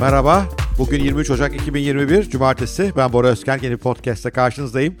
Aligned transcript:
Merhaba, 0.00 0.48
bugün 0.78 1.04
23 1.04 1.30
Ocak 1.30 1.54
2021 1.54 2.30
Cumartesi. 2.30 2.92
Ben 2.96 3.12
Bora 3.12 3.28
Özken, 3.28 3.58
yeni 3.62 3.76
podcast'te 3.76 4.30
karşınızdayım. 4.30 4.96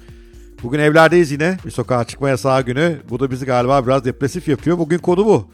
Bugün 0.62 0.78
evlerdeyiz 0.78 1.30
yine, 1.30 1.58
bir 1.66 1.70
sokağa 1.70 2.04
çıkma 2.04 2.28
yasağı 2.28 2.62
günü. 2.62 2.96
Bu 3.10 3.20
da 3.20 3.30
bizi 3.30 3.46
galiba 3.46 3.86
biraz 3.86 4.04
depresif 4.04 4.48
yapıyor. 4.48 4.78
Bugün 4.78 4.98
konu 4.98 5.24
bu. 5.26 5.50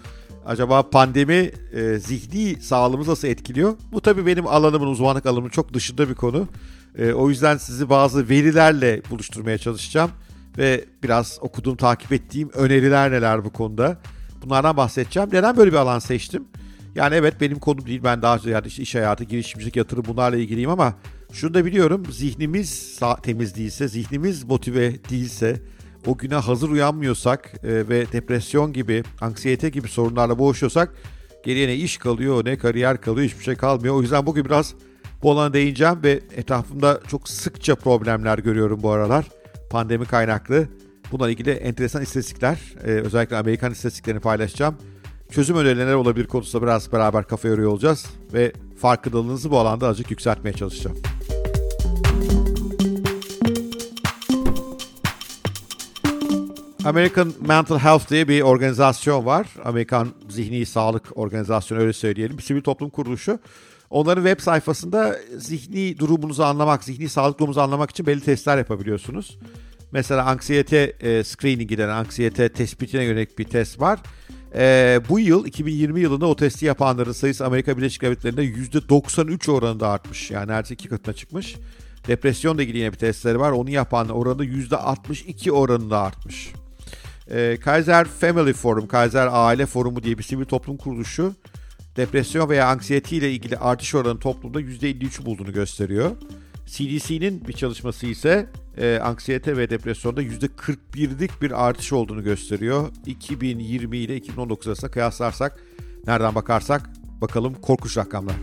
Acaba 0.46 0.90
pandemi 0.90 1.50
e, 1.72 1.98
zihni 1.98 2.62
sağlığımızı 2.62 3.11
nasıl 3.11 3.29
etkiliyor? 3.29 3.75
Bu 3.93 4.00
tabii 4.00 4.27
benim 4.27 4.46
alanımın, 4.46 4.86
uzmanlık 4.86 5.27
alanımın 5.27 5.49
çok 5.49 5.75
dışında 5.75 6.08
bir 6.08 6.14
konu. 6.14 6.49
E, 6.99 7.13
o 7.13 7.29
yüzden 7.29 7.57
sizi 7.57 7.90
bazı 7.90 8.29
verilerle 8.29 9.03
buluşturmaya 9.11 9.58
çalışacağım. 9.58 10.11
Ve 10.58 10.85
biraz 11.03 11.39
okuduğum, 11.40 11.76
takip 11.76 12.13
ettiğim 12.13 12.50
öneriler 12.54 13.11
neler 13.11 13.44
bu 13.44 13.50
konuda. 13.50 13.99
Bunlardan 14.43 14.76
bahsedeceğim. 14.76 15.29
Neden 15.32 15.57
böyle 15.57 15.72
bir 15.72 15.76
alan 15.76 15.99
seçtim? 15.99 16.44
Yani 16.96 17.14
evet 17.14 17.41
benim 17.41 17.59
konum 17.59 17.86
değil. 17.86 18.00
Ben 18.05 18.23
daha 18.23 18.39
ziyade 18.39 18.68
işte 18.68 18.82
iş 18.82 18.95
hayatı, 18.95 19.25
girişimcilik, 19.25 19.77
yatırım 19.77 20.04
bunlarla 20.09 20.37
ilgiliyim 20.37 20.71
ama 20.71 20.95
şunu 21.32 21.54
da 21.54 21.64
biliyorum. 21.64 22.07
Zihnimiz 22.11 23.00
temiz 23.23 23.57
değilse, 23.57 23.89
zihnimiz 23.89 24.45
motive 24.45 25.04
değilse, 25.11 25.63
o 26.07 26.17
güne 26.17 26.35
hazır 26.35 26.71
uyanmıyorsak 26.71 27.53
e, 27.63 27.89
ve 27.89 28.13
depresyon 28.13 28.73
gibi, 28.73 29.04
anksiyete 29.21 29.68
gibi 29.68 29.89
sorunlarla 29.89 30.39
boğuşuyorsak 30.39 30.95
geriye 31.45 31.68
ne 31.68 31.75
iş 31.75 31.96
kalıyor, 31.96 32.45
ne 32.45 32.59
kariyer 32.59 33.01
kalıyor, 33.01 33.28
hiçbir 33.28 33.45
şey 33.45 33.55
kalmıyor. 33.55 33.95
O 33.95 34.03
yüzden 34.03 34.27
bugün 34.27 34.45
biraz 34.45 34.75
bu 35.23 35.33
alana 35.33 35.53
değineceğim 35.53 36.03
ve 36.03 36.20
etrafımda 36.37 37.01
çok 37.09 37.28
sıkça 37.28 37.75
problemler 37.75 38.39
görüyorum 38.39 38.83
bu 38.83 38.91
aralar. 38.91 39.27
Pandemi 39.70 40.05
kaynaklı. 40.06 40.69
Bununla 41.12 41.31
ilgili 41.31 41.51
enteresan 41.51 42.03
istatistikler, 42.03 42.59
e, 42.84 42.87
özellikle 42.87 43.37
Amerikan 43.37 43.73
istatistiklerini 43.73 44.20
paylaşacağım. 44.20 44.77
Çözüm 45.31 45.57
önerileri 45.57 45.95
olabilir 45.95 46.27
konusunda 46.27 46.67
biraz 46.67 46.93
beraber 46.93 47.25
kafa 47.25 47.49
yoruyor 47.49 47.71
olacağız 47.71 48.07
ve 48.33 48.53
farkındalığınızı 48.79 49.51
bu 49.51 49.59
alanda 49.59 49.89
azıcık 49.89 50.11
yükseltmeye 50.11 50.53
çalışacağım. 50.53 50.97
American 56.85 57.33
Mental 57.41 57.79
Health 57.79 58.11
diye 58.11 58.29
bir 58.29 58.41
organizasyon 58.41 59.27
var. 59.27 59.47
Amerikan 59.65 60.09
Zihni 60.29 60.67
Sağlık 60.67 61.19
Organizasyonu 61.19 61.81
öyle 61.81 61.93
söyleyelim. 61.93 62.39
Bir 62.39 62.43
sivil 62.43 62.63
toplum 62.63 62.91
kuruluşu. 62.91 63.39
Onların 63.91 64.25
web 64.25 64.41
sayfasında 64.41 65.17
zihni 65.39 65.99
durumunuzu 65.99 66.43
anlamak, 66.43 66.85
zihni 66.85 67.09
sağlık 67.09 67.39
durumunuzu 67.39 67.61
anlamak 67.61 67.91
için 67.91 68.07
belli 68.07 68.21
testler 68.21 68.59
yapabiliyorsunuz. 68.59 69.39
Mesela 69.93 70.25
anksiyete 70.25 70.97
e, 71.01 71.25
screening 71.25 71.79
denen 71.79 71.89
anksiyete 71.89 72.49
tespitine 72.49 73.05
yönelik 73.05 73.39
bir 73.39 73.45
test 73.45 73.81
var. 73.81 74.01
E, 74.55 75.00
bu 75.08 75.20
yıl 75.20 75.47
2020 75.47 76.00
yılında 76.00 76.27
o 76.27 76.36
testi 76.36 76.66
yapanların 76.66 77.12
sayısı 77.12 77.47
Amerika 77.47 77.78
Birleşik 77.78 78.02
Devletleri'nde 78.02 78.44
%93 78.44 79.50
oranında 79.50 79.89
artmış. 79.89 80.30
Yani 80.30 80.48
neredeyse 80.50 80.75
iki 80.75 80.89
katına 80.89 81.14
çıkmış. 81.14 81.56
Depresyonla 82.08 82.62
ilgili 82.62 82.78
yine 82.78 82.92
bir 82.92 82.98
testleri 82.98 83.41
var. 83.41 83.50
Onu 83.50 83.70
yapan 83.70 84.08
oranı 84.08 84.44
%62 84.44 85.50
oranında 85.50 86.00
artmış. 86.00 86.52
E, 87.30 87.56
Kaiser 87.61 88.05
Family 88.05 88.52
Forum, 88.52 88.86
Kaiser 88.89 89.28
Aile 89.33 89.67
Forumu 89.67 90.02
diye 90.02 90.19
bir 90.19 90.22
sivil 90.22 90.44
toplum 90.44 90.77
kuruluşu 90.77 91.34
depresyon 91.97 92.48
veya 92.48 92.69
anksiyete 92.69 93.17
ile 93.17 93.33
ilgili 93.33 93.56
artış 93.56 93.94
oranı 93.94 94.19
toplumda 94.19 94.61
%53 94.61 95.24
bulduğunu 95.24 95.52
gösteriyor. 95.52 96.11
CDC'nin 96.67 97.48
bir 97.48 97.53
çalışması 97.53 98.06
ise 98.06 98.47
e, 98.78 98.98
anksiyete 99.03 99.56
ve 99.56 99.70
depresyonda 99.70 100.22
%41'lik 100.22 101.42
bir 101.42 101.67
artış 101.67 101.92
olduğunu 101.92 102.23
gösteriyor. 102.23 102.89
2020 103.06 103.97
ile 103.97 104.17
2019 104.17 104.69
arasında 104.69 104.91
kıyaslarsak 104.91 105.62
nereden 106.06 106.34
bakarsak 106.34 106.91
bakalım 107.20 107.55
korkunç 107.55 107.97
rakamlar. 107.97 108.36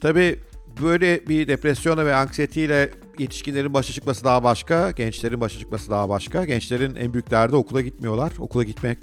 Tabii 0.00 0.38
böyle 0.82 1.28
bir 1.28 1.48
depresyona 1.48 2.06
ve 2.06 2.14
anksiyetiyle 2.14 2.90
yetişkinlerin 3.18 3.74
başa 3.74 3.92
çıkması 3.92 4.24
daha 4.24 4.44
başka, 4.44 4.90
gençlerin 4.90 5.40
başa 5.40 5.58
çıkması 5.58 5.90
daha 5.90 6.08
başka. 6.08 6.44
Gençlerin 6.44 6.94
en 6.94 7.12
büyük 7.12 7.30
derdi 7.30 7.56
okula 7.56 7.80
gitmiyorlar. 7.80 8.32
Okula 8.38 8.64
gitmek, 8.64 8.98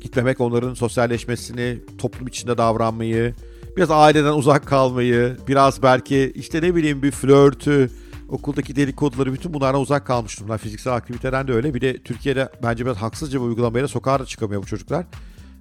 gitmemek 0.00 0.40
onların 0.40 0.74
sosyalleşmesini, 0.74 1.78
toplum 1.98 2.26
içinde 2.26 2.58
davranmayı, 2.58 3.34
biraz 3.76 3.90
aileden 3.90 4.32
uzak 4.32 4.66
kalmayı, 4.66 5.36
biraz 5.48 5.82
belki 5.82 6.32
işte 6.34 6.62
ne 6.62 6.74
bileyim 6.74 7.02
bir 7.02 7.10
flörtü, 7.10 7.90
okuldaki 8.28 8.76
dedikoduları 8.76 9.32
bütün 9.32 9.54
bunlardan 9.54 9.80
uzak 9.80 10.06
kalmış 10.06 10.38
durumlar. 10.38 10.58
Fiziksel 10.58 10.94
aktiviteden 10.94 11.48
de 11.48 11.52
öyle. 11.52 11.74
Bir 11.74 11.80
de 11.80 11.98
Türkiye'de 11.98 12.48
bence 12.62 12.84
biraz 12.84 12.96
haksızca 12.96 13.40
bir 13.40 13.44
uygulamayla 13.44 13.88
sokağa 13.88 14.20
da 14.20 14.26
çıkamıyor 14.26 14.62
bu 14.62 14.66
çocuklar. 14.66 15.06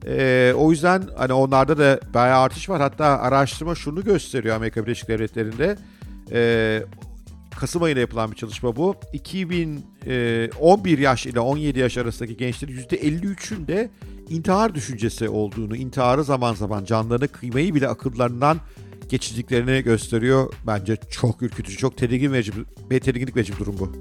Ee, 0.08 0.53
o 0.58 0.72
yüzden 0.72 1.03
hani 1.18 1.34
onlarda 1.34 1.78
da 1.78 2.00
bayağı 2.14 2.40
artış 2.42 2.70
var. 2.70 2.81
Hatta 2.81 3.06
araştırma 3.06 3.75
şunu 3.75 4.03
gösteriyor 4.03 4.56
Amerika 4.56 4.86
Birleşik 4.86 5.08
Devletleri'nde. 5.08 5.78
Ee, 6.31 6.84
Kasım 7.59 7.84
ayında 7.84 8.00
yapılan 8.00 8.31
bir 8.31 8.36
çalışma 8.36 8.76
bu. 8.76 8.96
2011 9.14 10.97
e, 10.97 11.02
yaş 11.02 11.26
ile 11.26 11.40
17 11.40 11.80
yaş 11.80 11.97
arasındaki 11.97 12.38
gençlerin 12.38 12.78
%53'ünde 12.78 13.90
intihar 14.29 14.75
düşüncesi 14.75 15.29
olduğunu, 15.29 15.75
intiharı 15.75 16.23
zaman 16.23 16.53
zaman 16.53 16.85
canlarını 16.85 17.28
kıymayı 17.28 17.75
bile 17.75 17.88
akıllarından 17.88 18.57
geçirdiklerini 19.09 19.84
gösteriyor. 19.84 20.53
Bence 20.67 20.97
çok 21.12 21.41
ürkütücü, 21.41 21.78
çok 21.78 21.97
tedirgin 21.97 22.34
verici, 22.34 22.51
ve 22.91 23.00
tedirginlik 23.00 23.35
verici 23.35 23.53
bir 23.53 23.59
durum 23.59 23.75
bu. 23.79 23.91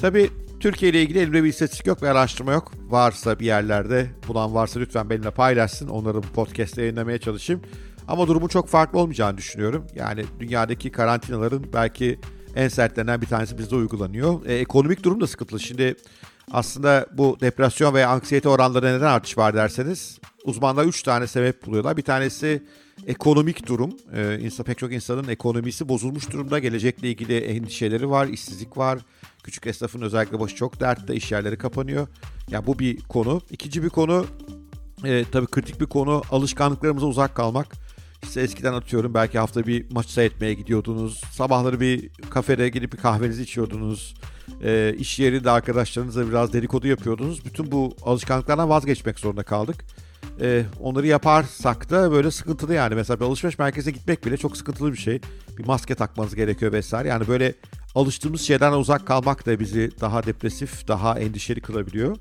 Tabii 0.00 0.30
Türkiye 0.60 0.90
ile 0.90 1.02
ilgili 1.02 1.18
elimde 1.18 1.44
bir 1.44 1.48
istatistik 1.48 1.86
yok 1.86 2.02
ve 2.02 2.10
araştırma 2.10 2.52
yok. 2.52 2.72
Varsa 2.88 3.40
bir 3.40 3.46
yerlerde 3.46 4.06
bulan 4.28 4.54
varsa 4.54 4.80
lütfen 4.80 5.10
benimle 5.10 5.30
paylaşsın. 5.30 5.88
Onları 5.88 6.16
bu 6.16 6.26
podcast'te 6.26 6.82
yayınlamaya 6.82 7.18
çalışayım. 7.18 7.62
Ama 8.08 8.28
durumu 8.28 8.48
çok 8.48 8.68
farklı 8.68 8.98
olmayacağını 8.98 9.38
düşünüyorum. 9.38 9.86
Yani 9.94 10.24
dünyadaki 10.40 10.92
karantinaların 10.92 11.64
belki 11.72 12.18
en 12.54 12.68
sertlerinden 12.68 13.20
bir 13.20 13.26
tanesi 13.26 13.58
bizde 13.58 13.74
uygulanıyor. 13.74 14.46
E, 14.46 14.54
ekonomik 14.54 15.02
durum 15.02 15.20
da 15.20 15.26
sıkıntılı. 15.26 15.60
Şimdi 15.60 15.94
aslında 16.50 17.06
bu 17.12 17.36
depresyon 17.40 17.94
veya 17.94 18.08
anksiyete 18.10 18.48
oranları 18.48 18.86
neden 18.86 19.06
artış 19.06 19.38
var 19.38 19.54
derseniz 19.54 20.18
uzmanlar 20.44 20.84
3 20.84 21.02
tane 21.02 21.26
sebep 21.26 21.66
buluyorlar. 21.66 21.96
Bir 21.96 22.02
tanesi 22.02 22.62
ekonomik 23.06 23.66
durum. 23.66 23.90
Ee, 24.14 24.38
insan, 24.40 24.64
pek 24.64 24.78
çok 24.78 24.92
insanın 24.92 25.28
ekonomisi 25.28 25.88
bozulmuş 25.88 26.30
durumda. 26.30 26.58
Gelecekle 26.58 27.08
ilgili 27.08 27.38
endişeleri 27.38 28.10
var, 28.10 28.26
işsizlik 28.26 28.76
var. 28.76 28.98
Küçük 29.42 29.66
esnafın 29.66 30.00
özellikle 30.00 30.40
başı 30.40 30.56
çok 30.56 30.80
dertte, 30.80 31.14
iş 31.14 31.32
yerleri 31.32 31.58
kapanıyor. 31.58 32.00
Ya 32.00 32.06
yani 32.48 32.66
bu 32.66 32.78
bir 32.78 33.00
konu. 33.00 33.40
İkinci 33.50 33.82
bir 33.82 33.88
konu, 33.88 34.26
e, 35.04 35.24
tabii 35.32 35.46
kritik 35.46 35.80
bir 35.80 35.86
konu 35.86 36.22
alışkanlıklarımıza 36.30 37.06
uzak 37.06 37.34
kalmak. 37.34 37.66
İşte 38.22 38.40
eskiden 38.40 38.72
atıyorum 38.72 39.14
belki 39.14 39.38
hafta 39.38 39.66
bir 39.66 39.92
maç 39.92 40.06
seyretmeye 40.06 40.54
gidiyordunuz. 40.54 41.20
Sabahları 41.32 41.80
bir 41.80 42.08
kafede 42.30 42.68
gidip 42.68 42.92
bir 42.92 42.98
kahvenizi 42.98 43.42
içiyordunuz. 43.42 44.14
E, 44.62 44.94
iş 44.98 45.18
yerinde 45.18 45.50
arkadaşlarınızla 45.50 46.28
biraz 46.28 46.52
dedikodu 46.52 46.86
yapıyordunuz. 46.86 47.44
Bütün 47.44 47.72
bu 47.72 47.96
alışkanlıklardan 48.02 48.68
vazgeçmek 48.68 49.18
zorunda 49.18 49.42
kaldık. 49.42 49.84
E, 50.40 50.64
onları 50.80 51.06
yaparsak 51.06 51.90
da 51.90 52.12
böyle 52.12 52.30
sıkıntılı 52.30 52.74
yani. 52.74 52.94
Mesela 52.94 53.20
bir 53.20 53.24
alışveriş 53.24 53.58
merkezine 53.58 53.92
gitmek 53.92 54.26
bile 54.26 54.36
çok 54.36 54.56
sıkıntılı 54.56 54.92
bir 54.92 54.98
şey. 54.98 55.20
Bir 55.58 55.66
maske 55.66 55.94
takmanız 55.94 56.34
gerekiyor 56.34 56.72
vesaire. 56.72 57.08
Yani 57.08 57.28
böyle 57.28 57.54
alıştığımız 57.94 58.40
şeyden 58.40 58.72
uzak 58.72 59.06
kalmak 59.06 59.46
da 59.46 59.60
bizi 59.60 59.90
daha 60.00 60.26
depresif, 60.26 60.88
daha 60.88 61.18
endişeli 61.18 61.60
kılabiliyor. 61.60 62.16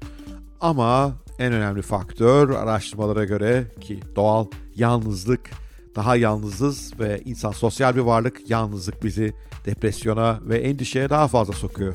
Ama 0.61 1.13
en 1.39 1.53
önemli 1.53 1.81
faktör 1.81 2.49
araştırmalara 2.49 3.25
göre 3.25 3.67
ki 3.81 3.99
doğal 4.15 4.45
yalnızlık 4.75 5.49
daha 5.95 6.15
yalnızız 6.15 6.99
ve 6.99 7.21
insan 7.25 7.51
sosyal 7.51 7.95
bir 7.95 8.01
varlık 8.01 8.49
yalnızlık 8.49 9.03
bizi 9.03 9.33
depresyona 9.65 10.39
ve 10.41 10.57
endişeye 10.57 11.09
daha 11.09 11.27
fazla 11.27 11.53
sokuyor. 11.53 11.93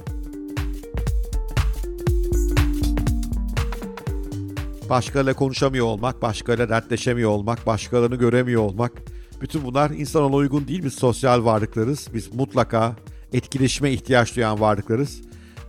Başkalarıyla 4.91 5.35
konuşamıyor 5.35 5.87
olmak, 5.87 6.23
başkalarıyla 6.23 6.69
dertleşemiyor 6.69 7.31
olmak, 7.31 7.67
başkalarını 7.67 8.17
göremiyor 8.17 8.63
olmak. 8.63 8.93
Bütün 9.41 9.65
bunlar 9.65 9.91
insana 9.91 10.27
uygun 10.27 10.69
değil. 10.69 10.85
Biz 10.85 10.95
sosyal 10.95 11.45
varlıklarız. 11.45 12.09
Biz 12.15 12.35
mutlaka 12.35 12.97
etkileşime 13.33 13.93
ihtiyaç 13.93 14.37
duyan 14.37 14.61
varlıklarız. 14.61 15.23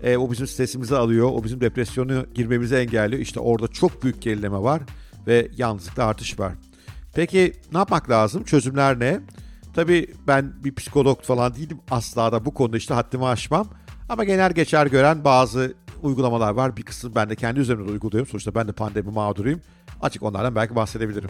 E, 0.03 0.17
o 0.17 0.31
bizim 0.31 0.47
stresimizi 0.47 0.95
alıyor. 0.95 1.29
O 1.31 1.43
bizim 1.43 1.61
depresyonu 1.61 2.25
girmemizi 2.33 2.75
engelliyor. 2.75 3.21
İşte 3.21 3.39
orada 3.39 3.67
çok 3.67 4.03
büyük 4.03 4.21
gerileme 4.21 4.57
var 4.57 4.81
ve 5.27 5.47
yalnızlıkta 5.57 6.05
artış 6.05 6.39
var. 6.39 6.53
Peki 7.15 7.53
ne 7.71 7.77
yapmak 7.77 8.09
lazım? 8.09 8.43
Çözümler 8.43 8.99
ne? 8.99 9.19
Tabii 9.73 10.13
ben 10.27 10.53
bir 10.63 10.75
psikolog 10.75 11.21
falan 11.21 11.55
değilim. 11.55 11.79
Asla 11.91 12.31
da 12.31 12.45
bu 12.45 12.53
konuda 12.53 12.77
işte 12.77 12.93
haddimi 12.93 13.25
aşmam. 13.25 13.67
Ama 14.09 14.23
genel 14.23 14.51
geçer 14.51 14.87
gören 14.87 15.23
bazı 15.23 15.73
uygulamalar 16.03 16.51
var. 16.51 16.77
Bir 16.77 16.83
kısmı 16.83 17.15
ben 17.15 17.29
de 17.29 17.35
kendi 17.35 17.59
üzerimde 17.59 17.91
uyguluyorum. 17.91 18.27
Sonuçta 18.27 18.55
ben 18.55 18.67
de 18.67 18.71
pandemi 18.71 19.11
mağduruyum. 19.11 19.61
Açık 20.01 20.23
onlardan 20.23 20.55
belki 20.55 20.75
bahsedebilirim. 20.75 21.29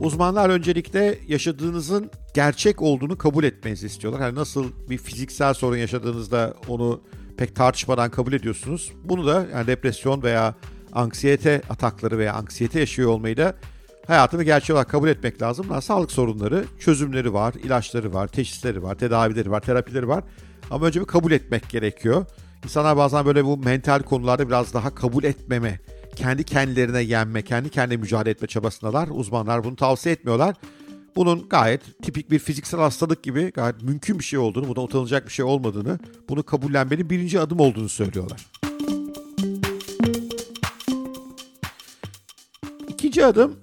Uzmanlar 0.00 0.50
öncelikle 0.50 1.18
yaşadığınızın 1.28 2.10
gerçek 2.34 2.82
olduğunu 2.82 3.18
kabul 3.18 3.44
etmenizi 3.44 3.86
istiyorlar. 3.86 4.22
Hani 4.22 4.34
nasıl 4.34 4.64
bir 4.90 4.98
fiziksel 4.98 5.54
sorun 5.54 5.76
yaşadığınızda 5.76 6.54
onu 6.68 7.00
pek 7.36 7.56
tartışmadan 7.56 8.10
kabul 8.10 8.32
ediyorsunuz. 8.32 8.92
Bunu 9.04 9.26
da 9.26 9.46
yani 9.52 9.66
depresyon 9.66 10.22
veya 10.22 10.54
anksiyete 10.92 11.62
atakları 11.70 12.18
veya 12.18 12.34
anksiyete 12.34 12.80
yaşıyor 12.80 13.08
olmayı 13.10 13.36
da 13.36 13.54
hayatını 14.06 14.42
gerçek 14.42 14.70
olarak 14.76 14.88
kabul 14.88 15.08
etmek 15.08 15.42
lazım. 15.42 15.66
Bunlar 15.68 15.80
sağlık 15.80 16.12
sorunları, 16.12 16.64
çözümleri 16.80 17.32
var, 17.32 17.54
ilaçları 17.54 18.14
var, 18.14 18.28
teşhisleri 18.28 18.82
var, 18.82 18.94
tedavileri 18.94 19.50
var, 19.50 19.60
terapileri 19.60 20.08
var. 20.08 20.24
Ama 20.70 20.86
önce 20.86 21.00
bir 21.00 21.06
kabul 21.06 21.32
etmek 21.32 21.68
gerekiyor. 21.68 22.26
İnsanlar 22.64 22.96
bazen 22.96 23.26
böyle 23.26 23.44
bu 23.44 23.56
mental 23.56 24.02
konularda 24.02 24.48
biraz 24.48 24.74
daha 24.74 24.94
kabul 24.94 25.24
etmeme, 25.24 25.80
kendi 26.16 26.44
kendilerine 26.44 27.02
yenme, 27.02 27.42
kendi 27.42 27.70
kendine 27.70 27.96
mücadele 27.96 28.30
etme 28.30 28.48
çabasındalar. 28.48 29.08
Uzmanlar 29.12 29.64
bunu 29.64 29.76
tavsiye 29.76 30.12
etmiyorlar. 30.12 30.56
Bunun 31.16 31.48
gayet 31.48 32.02
tipik 32.02 32.30
bir 32.30 32.38
fiziksel 32.38 32.80
hastalık 32.80 33.22
gibi 33.22 33.52
gayet 33.52 33.82
mümkün 33.82 34.18
bir 34.18 34.24
şey 34.24 34.38
olduğunu, 34.38 34.68
buna 34.68 34.84
utanılacak 34.84 35.26
bir 35.26 35.32
şey 35.32 35.44
olmadığını, 35.44 35.98
bunu 36.28 36.42
kabullenmenin 36.42 37.10
birinci 37.10 37.40
adım 37.40 37.60
olduğunu 37.60 37.88
söylüyorlar. 37.88 38.46
İkinci 43.10 43.26
adım 43.26 43.56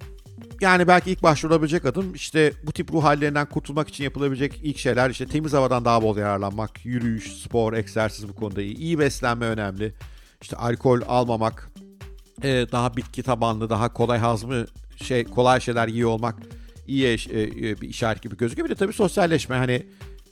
yani 0.60 0.88
belki 0.88 1.10
ilk 1.10 1.22
başvurabilecek 1.22 1.84
adım 1.84 2.14
işte 2.14 2.52
bu 2.62 2.72
tip 2.72 2.92
ruh 2.92 3.04
hallerinden 3.04 3.46
kurtulmak 3.46 3.88
için 3.88 4.04
yapılabilecek 4.04 4.60
ilk 4.62 4.78
şeyler 4.78 5.10
işte 5.10 5.26
temiz 5.26 5.52
havadan 5.52 5.84
daha 5.84 6.02
bol 6.02 6.16
yararlanmak, 6.16 6.86
yürüyüş, 6.86 7.32
spor, 7.32 7.72
egzersiz 7.72 8.28
bu 8.28 8.34
konuda 8.34 8.62
iyi. 8.62 8.76
İyi 8.76 8.98
beslenme 8.98 9.46
önemli. 9.46 9.94
İşte 10.42 10.56
alkol 10.56 11.00
almamak, 11.08 11.70
daha 12.42 12.96
bitki 12.96 13.22
tabanlı, 13.22 13.70
daha 13.70 13.92
kolay 13.92 14.18
hazmı 14.18 14.66
şey 14.96 15.24
kolay 15.24 15.60
şeyler 15.60 15.88
yiyor 15.88 16.10
olmak 16.10 16.36
iyi 16.86 17.16
bir 17.80 17.88
işaret 17.88 18.22
gibi 18.22 18.36
gözüküyor. 18.36 18.68
Bir 18.68 18.74
de 18.74 18.78
tabii 18.78 18.92
sosyalleşme 18.92 19.56
hani 19.56 19.86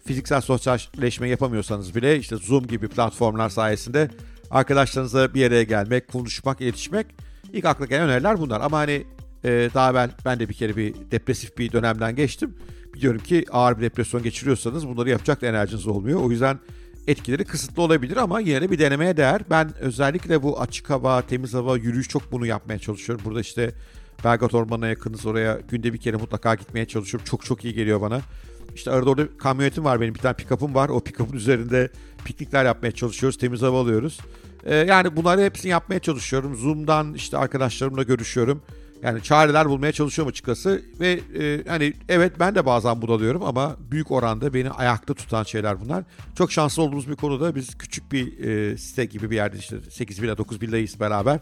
fiziksel 0.07 0.41
sosyalleşme 0.41 1.29
yapamıyorsanız 1.29 1.95
bile 1.95 2.19
işte 2.19 2.37
Zoom 2.37 2.67
gibi 2.67 2.89
platformlar 2.89 3.49
sayesinde 3.49 4.11
arkadaşlarınızla 4.51 5.35
bir 5.35 5.47
araya 5.47 5.63
gelmek, 5.63 6.09
konuşmak, 6.09 6.61
iletişmek 6.61 7.07
ilk 7.53 7.65
akla 7.65 7.87
gelen 7.87 8.09
öneriler 8.09 8.41
bunlar. 8.41 8.61
Ama 8.61 8.79
hani 8.79 9.05
ee, 9.47 9.71
daha 9.75 9.91
evvel 9.91 10.11
ben 10.25 10.41
de 10.41 10.49
bir 10.49 10.55
kere 10.55 10.77
bir 10.77 10.95
depresif 11.11 11.59
bir 11.59 11.73
dönemden 11.73 12.17
geçtim. 12.17 12.55
Biliyorum 12.95 13.21
ki 13.21 13.45
ağır 13.51 13.77
bir 13.77 13.83
depresyon 13.83 14.23
geçiriyorsanız 14.23 14.89
bunları 14.89 15.11
yapacak 15.11 15.43
da 15.43 15.47
enerjiniz 15.47 15.87
olmuyor. 15.87 16.21
O 16.23 16.31
yüzden 16.31 16.59
etkileri 17.07 17.45
kısıtlı 17.45 17.83
olabilir 17.83 18.17
ama 18.17 18.41
yine 18.41 18.63
de 18.63 18.71
bir 18.71 18.79
denemeye 18.79 19.17
değer. 19.17 19.43
Ben 19.51 19.79
özellikle 19.79 20.43
bu 20.43 20.61
açık 20.61 20.91
hava, 20.91 21.23
temiz 21.23 21.55
hava, 21.55 21.77
yürüyüş 21.77 22.09
çok 22.09 22.33
bunu 22.33 22.47
yapmaya 22.47 22.79
çalışıyorum. 22.79 23.25
Burada 23.25 23.41
işte 23.41 23.73
Belgrad 24.25 24.53
Ormanı'na 24.53 24.89
yakınız 24.89 25.27
oraya 25.27 25.61
günde 25.71 25.93
bir 25.93 25.99
kere 25.99 26.17
mutlaka 26.17 26.55
gitmeye 26.55 26.87
çalışıyorum. 26.87 27.27
Çok 27.31 27.45
çok 27.45 27.65
iyi 27.65 27.75
geliyor 27.75 28.01
bana. 28.01 28.21
İşte 28.75 28.91
arada 28.91 29.11
orada 29.11 29.39
kamyonetim 29.39 29.85
var 29.85 30.01
benim 30.01 30.15
bir 30.15 30.21
tane 30.21 30.37
pick-up'ım 30.37 30.75
var. 30.75 30.89
O 30.89 31.01
pick-up'ın 31.01 31.37
üzerinde 31.37 31.91
piknikler 32.25 32.65
yapmaya 32.65 32.93
çalışıyoruz. 32.93 33.39
Temiz 33.39 33.63
hava 33.63 33.81
alıyoruz. 33.81 34.21
Ee, 34.67 34.75
yani 34.75 35.17
bunları 35.17 35.43
hepsini 35.43 35.71
yapmaya 35.71 36.01
çalışıyorum. 36.01 36.57
Zoom'dan 36.57 37.15
işte 37.15 37.39
arkadaşlarımla 37.39 38.03
görüşüyorum. 38.03 38.63
Yani 39.03 39.23
çareler 39.23 39.69
bulmaya 39.69 39.93
çalışıyorum 39.93 40.31
açıkçası 40.31 40.83
ve 41.01 41.21
e, 41.39 41.65
hani 41.69 41.93
evet 42.09 42.33
ben 42.41 42.55
de 42.55 42.67
bazen 42.67 43.03
budalıyorum 43.03 43.43
ama 43.43 43.77
büyük 43.91 44.11
oranda 44.11 44.55
beni 44.55 44.71
ayakta 44.71 45.15
tutan 45.15 45.43
şeyler 45.43 45.81
bunlar. 45.81 46.05
Çok 46.39 46.53
şanslı 46.53 46.83
olduğumuz 46.83 47.11
bir 47.11 47.17
konuda 47.17 47.55
biz 47.55 47.79
küçük 47.79 48.13
bir 48.13 48.45
e, 48.45 48.77
site 48.77 49.05
gibi 49.05 49.31
bir 49.31 49.37
yerde 49.37 49.59
işte 49.59 49.77
8 49.91 50.23
villa 50.23 50.39
9 50.39 50.63
villayız 50.63 51.01
beraber. 51.01 51.41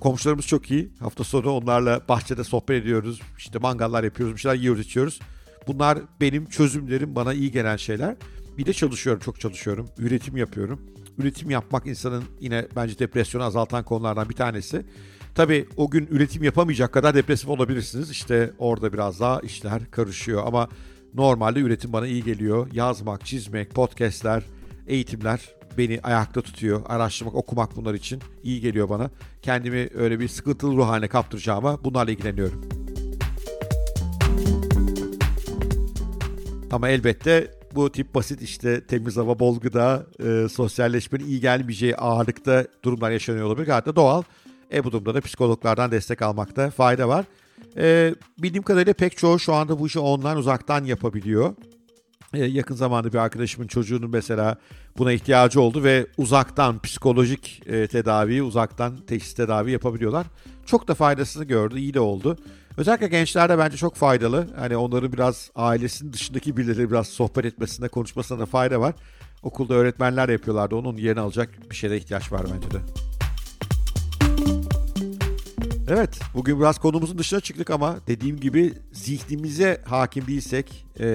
Komşularımız 0.00 0.46
çok 0.46 0.70
iyi. 0.70 0.88
Hafta 1.00 1.24
sonu 1.24 1.50
onlarla 1.50 2.00
bahçede 2.08 2.44
sohbet 2.44 2.82
ediyoruz. 2.82 3.20
İşte 3.38 3.58
mangallar 3.58 4.04
yapıyoruz, 4.04 4.34
bir 4.34 4.40
şeyler 4.40 4.56
yiyoruz, 4.56 4.86
içiyoruz. 4.86 5.20
Bunlar 5.66 5.98
benim 6.20 6.46
çözümlerim, 6.46 7.14
bana 7.14 7.32
iyi 7.32 7.50
gelen 7.50 7.76
şeyler. 7.76 8.16
Bir 8.58 8.66
de 8.66 8.72
çalışıyorum, 8.72 9.22
çok 9.24 9.40
çalışıyorum. 9.40 9.88
Üretim 9.98 10.36
yapıyorum. 10.36 10.80
Üretim 11.18 11.50
yapmak 11.50 11.86
insanın 11.86 12.24
yine 12.40 12.66
bence 12.76 12.98
depresyonu 12.98 13.44
azaltan 13.44 13.84
konulardan 13.84 14.28
bir 14.28 14.34
tanesi. 14.34 14.84
Tabii 15.34 15.68
o 15.76 15.90
gün 15.90 16.06
üretim 16.10 16.44
yapamayacak 16.44 16.92
kadar 16.92 17.14
depresif 17.14 17.48
olabilirsiniz. 17.48 18.10
İşte 18.10 18.52
orada 18.58 18.92
biraz 18.92 19.20
daha 19.20 19.40
işler 19.40 19.90
karışıyor 19.90 20.46
ama 20.46 20.68
normalde 21.14 21.60
üretim 21.60 21.92
bana 21.92 22.06
iyi 22.06 22.24
geliyor. 22.24 22.68
Yazmak, 22.72 23.26
çizmek, 23.26 23.70
podcastler, 23.70 24.42
eğitimler 24.86 25.40
beni 25.78 26.00
ayakta 26.02 26.42
tutuyor. 26.42 26.82
Araştırmak, 26.86 27.34
okumak 27.34 27.76
bunlar 27.76 27.94
için 27.94 28.20
iyi 28.42 28.60
geliyor 28.60 28.88
bana. 28.88 29.10
Kendimi 29.42 29.88
öyle 29.94 30.20
bir 30.20 30.28
sıkıntılı 30.28 30.76
ruh 30.76 30.86
haline 30.86 31.08
kaptıracağıma 31.08 31.84
bunlarla 31.84 32.10
ilgileniyorum. 32.10 32.68
Ama 36.70 36.88
elbette 36.88 37.57
bu 37.74 37.92
tip 37.92 38.14
basit 38.14 38.42
işte 38.42 38.80
temiz 38.80 39.16
hava, 39.16 39.38
bol 39.38 39.60
gıda, 39.60 40.06
e, 40.24 40.48
sosyalleşmenin 40.48 41.26
iyi 41.26 41.40
gelmeyeceği 41.40 41.96
ağırlıkta 41.96 42.66
durumlar 42.82 43.10
yaşanıyor 43.10 43.46
olabilir. 43.46 43.66
Gayet 43.66 43.86
de 43.86 43.96
doğal. 43.96 44.22
E 44.72 44.84
bu 44.84 44.92
durumda 44.92 45.14
da 45.14 45.20
psikologlardan 45.20 45.90
destek 45.90 46.22
almakta 46.22 46.70
fayda 46.70 47.08
var. 47.08 47.24
E, 47.76 48.14
bildiğim 48.38 48.62
kadarıyla 48.62 48.92
pek 48.92 49.16
çoğu 49.16 49.38
şu 49.38 49.54
anda 49.54 49.78
bu 49.78 49.86
işi 49.86 49.98
online 49.98 50.36
uzaktan 50.36 50.84
yapabiliyor. 50.84 51.54
E, 52.34 52.44
yakın 52.44 52.74
zamanda 52.74 53.12
bir 53.12 53.18
arkadaşımın 53.18 53.66
çocuğunun 53.66 54.10
mesela 54.10 54.56
buna 54.98 55.12
ihtiyacı 55.12 55.60
oldu 55.60 55.84
ve 55.84 56.06
uzaktan 56.16 56.82
psikolojik 56.82 57.62
e, 57.66 57.86
tedavi, 57.86 58.42
uzaktan 58.42 58.96
teşhis 58.96 59.34
tedavi 59.34 59.70
yapabiliyorlar. 59.70 60.26
Çok 60.66 60.88
da 60.88 60.94
faydasını 60.94 61.44
gördü, 61.44 61.78
iyi 61.78 61.94
de 61.94 62.00
oldu. 62.00 62.36
Özellikle 62.78 63.08
gençlerde 63.08 63.58
bence 63.58 63.76
çok 63.76 63.96
faydalı. 63.96 64.46
Hani 64.56 64.76
onların 64.76 65.12
biraz 65.12 65.50
ailesinin 65.54 66.12
dışındaki 66.12 66.56
birileri 66.56 66.90
biraz 66.90 67.08
sohbet 67.08 67.44
etmesinde, 67.44 67.88
konuşmasına 67.88 68.38
da 68.38 68.46
fayda 68.46 68.80
var. 68.80 68.94
Okulda 69.42 69.74
öğretmenler 69.74 70.28
yapıyorlardı. 70.28 70.76
Onun 70.76 70.96
yerini 70.96 71.20
alacak 71.20 71.70
bir 71.70 71.76
şeye 71.76 71.96
ihtiyaç 71.96 72.32
var 72.32 72.46
bence 72.54 72.70
de. 72.70 72.78
Evet, 75.88 76.20
bugün 76.34 76.60
biraz 76.60 76.78
konumuzun 76.78 77.18
dışına 77.18 77.40
çıktık 77.40 77.70
ama 77.70 77.96
dediğim 78.06 78.40
gibi 78.40 78.72
zihnimize 78.92 79.82
hakim 79.84 80.26
değilsek 80.26 80.86
e, 81.00 81.06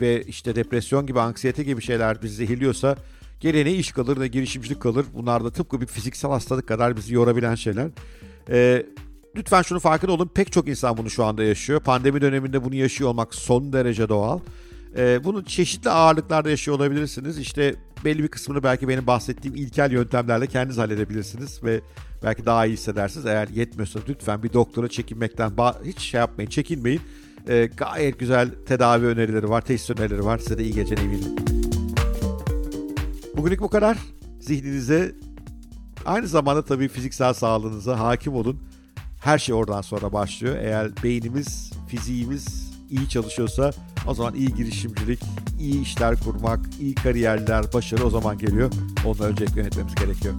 ve 0.00 0.22
işte 0.22 0.56
depresyon 0.56 1.06
gibi, 1.06 1.20
anksiyete 1.20 1.62
gibi 1.62 1.82
şeyler 1.82 2.22
bizi 2.22 2.34
zehirliyorsa 2.34 2.96
geriye 3.40 3.64
ne 3.64 3.72
iş 3.72 3.92
kalır 3.92 4.20
ne 4.20 4.28
girişimcilik 4.28 4.82
kalır. 4.82 5.06
Bunlar 5.14 5.44
da 5.44 5.50
tıpkı 5.50 5.80
bir 5.80 5.86
fiziksel 5.86 6.30
hastalık 6.30 6.68
kadar 6.68 6.96
bizi 6.96 7.14
yorabilen 7.14 7.54
şeyler. 7.54 7.90
E, 8.50 8.86
lütfen 9.36 9.62
şunu 9.62 9.80
farkında 9.80 10.12
olun, 10.12 10.30
pek 10.34 10.52
çok 10.52 10.68
insan 10.68 10.96
bunu 10.96 11.10
şu 11.10 11.24
anda 11.24 11.44
yaşıyor. 11.44 11.80
Pandemi 11.80 12.20
döneminde 12.20 12.64
bunu 12.64 12.74
yaşıyor 12.74 13.10
olmak 13.10 13.34
son 13.34 13.72
derece 13.72 14.08
doğal. 14.08 14.40
E, 14.96 15.24
bunu 15.24 15.44
çeşitli 15.44 15.90
ağırlıklarda 15.90 16.50
yaşıyor 16.50 16.76
olabilirsiniz. 16.76 17.38
İşte 17.38 17.74
belli 18.04 18.22
bir 18.22 18.28
kısmını 18.28 18.62
belki 18.62 18.88
benim 18.88 19.06
bahsettiğim 19.06 19.56
ilkel 19.56 19.92
yöntemlerle 19.92 20.46
kendiniz 20.46 20.78
halledebilirsiniz 20.78 21.64
ve 21.64 21.80
belki 22.22 22.46
daha 22.46 22.66
iyi 22.66 22.72
hissedersiniz. 22.72 23.26
Eğer 23.26 23.48
yetmiyorsa 23.48 24.00
lütfen 24.08 24.42
bir 24.42 24.52
doktora 24.52 24.88
çekinmekten 24.88 25.52
hiç 25.84 25.98
şey 25.98 26.20
yapmayın, 26.20 26.50
çekinmeyin. 26.50 27.00
E, 27.48 27.70
gayet 27.76 28.18
güzel 28.18 28.50
tedavi 28.66 29.06
önerileri 29.06 29.48
var, 29.48 29.60
teşhis 29.60 29.90
önerileri 29.90 30.24
var. 30.24 30.38
Size 30.38 30.58
de 30.58 30.64
iyi 30.64 30.74
geceler, 30.74 31.02
iyi 31.02 31.20
Bugünlük 33.36 33.60
bu 33.60 33.68
kadar. 33.68 33.98
Zihninize 34.40 35.14
aynı 36.06 36.26
zamanda 36.26 36.64
tabii 36.64 36.88
fiziksel 36.88 37.32
sağlığınıza 37.32 37.98
hakim 37.98 38.34
olun. 38.34 38.60
Her 39.24 39.38
şey 39.38 39.54
oradan 39.54 39.80
sonra 39.80 40.12
başlıyor. 40.12 40.56
Eğer 40.56 40.90
beynimiz, 41.02 41.72
fiziğimiz 41.88 42.72
iyi 42.90 43.08
çalışıyorsa 43.08 43.70
o 44.06 44.14
zaman 44.14 44.34
iyi 44.34 44.54
girişimcilik, 44.54 45.20
iyi 45.60 45.82
işler 45.82 46.20
kurmak, 46.20 46.60
iyi 46.80 46.94
kariyerler, 46.94 47.72
başarı 47.72 48.06
o 48.06 48.10
zaman 48.10 48.38
geliyor. 48.38 48.72
Ondan 49.06 49.26
önce 49.26 49.44
yönetmemiz 49.56 49.94
gerekiyor. 49.94 50.34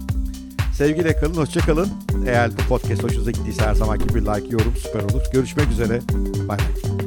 Sevgiyle 0.72 1.16
kalın, 1.16 1.34
hoşça 1.34 1.60
kalın. 1.60 1.88
Eğer 2.26 2.50
bu 2.52 2.68
podcast 2.68 3.02
hoşunuza 3.02 3.30
gittiyse 3.30 3.62
her 3.62 3.74
zaman 3.74 3.98
gibi 3.98 4.20
like, 4.20 4.48
yorum 4.50 4.76
süper 4.76 5.02
olur. 5.02 5.22
Görüşmek 5.32 5.70
üzere. 5.70 6.00
Bay 6.48 6.58
bay. 6.58 7.05